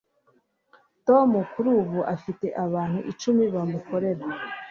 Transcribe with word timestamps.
tom 1.07 1.29
kuri 1.51 1.69
ubu 1.81 1.99
afite 2.15 2.45
abantu 2.65 2.99
icumi 3.11 3.43
bamukorera 3.53 4.25